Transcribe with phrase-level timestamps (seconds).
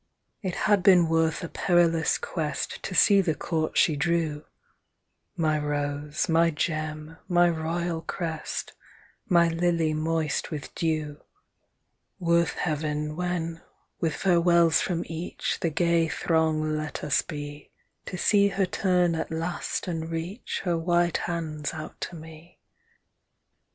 [0.41, 4.45] It had been worth a perilous quest To see the court she drew,
[5.37, 8.73] My rose, my gem, my royal crest,
[9.29, 11.21] My lily moist with dew;
[12.17, 13.61] Worth heaven, when,
[13.99, 17.69] with farewells from each The gay throng let us be,
[18.07, 22.59] To see her turn at last and reach Her white hands out to me.